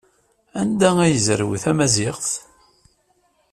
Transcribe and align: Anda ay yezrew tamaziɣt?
Anda 0.61 0.89
ay 1.03 1.11
yezrew 1.13 1.51
tamaziɣt? 1.63 2.29